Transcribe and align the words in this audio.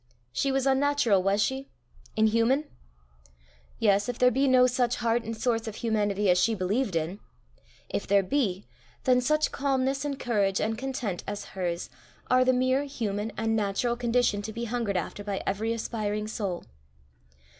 She 0.33 0.51
was 0.51 0.65
unnatural, 0.65 1.21
was 1.21 1.43
she? 1.43 1.69
inhuman? 2.15 2.63
Yes, 3.77 4.09
if 4.09 4.17
there 4.17 4.31
be 4.31 4.47
no 4.47 4.65
such 4.65 4.95
heart 4.95 5.21
and 5.23 5.37
source 5.37 5.67
of 5.67 5.75
humanity 5.75 6.27
as 6.27 6.39
she 6.39 6.55
believed 6.55 6.95
in; 6.95 7.19
if 7.87 8.07
there 8.07 8.23
be, 8.23 8.65
then 9.03 9.21
such 9.21 9.51
calmness 9.51 10.03
and 10.03 10.19
courage 10.19 10.59
and 10.59 10.75
content 10.75 11.23
as 11.27 11.45
hers 11.53 11.91
are 12.31 12.43
the 12.43 12.51
mere 12.51 12.85
human 12.85 13.31
and 13.37 13.55
natural 13.55 13.95
condition 13.95 14.41
to 14.41 14.51
be 14.51 14.65
hungered 14.65 14.97
after 14.97 15.23
by 15.23 15.43
every 15.45 15.71
aspiring 15.71 16.27
soul. 16.27 16.63